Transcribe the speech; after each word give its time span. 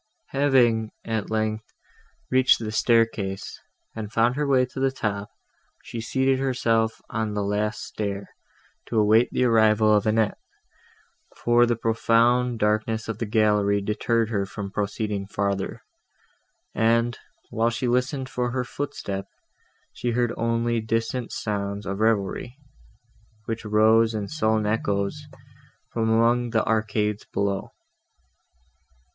Having, 0.29 0.93
at 1.05 1.29
length, 1.29 1.75
reached 2.31 2.57
the 2.57 2.71
staircase, 2.71 3.59
and 3.95 4.11
found 4.11 4.35
her 4.35 4.47
way 4.47 4.65
to 4.65 4.79
the 4.79 4.89
top, 4.89 5.29
she 5.83 6.01
seated 6.01 6.39
herself 6.39 7.03
on 7.11 7.35
the 7.35 7.43
last 7.43 7.83
stair, 7.83 8.27
to 8.87 8.97
await 8.97 9.29
the 9.29 9.43
arrival 9.43 9.93
of 9.93 10.07
Annette; 10.07 10.39
for 11.37 11.67
the 11.67 11.75
profound 11.75 12.57
darkness 12.57 13.07
of 13.07 13.19
the 13.19 13.27
gallery 13.27 13.79
deterred 13.79 14.29
her 14.31 14.47
from 14.47 14.71
proceeding 14.71 15.27
farther, 15.27 15.83
and, 16.73 17.19
while 17.51 17.69
she 17.69 17.87
listened 17.87 18.27
for 18.27 18.49
her 18.49 18.63
footstep, 18.63 19.27
she 19.93 20.09
heard 20.09 20.33
only 20.35 20.81
distant 20.81 21.31
sounds 21.31 21.85
of 21.85 21.99
revelry, 21.99 22.57
which 23.45 23.65
rose 23.65 24.15
in 24.15 24.27
sullen 24.27 24.65
echoes 24.65 25.27
from 25.91 26.09
among 26.09 26.49
the 26.49 26.65
arcades 26.65 27.23
below. 27.31 27.69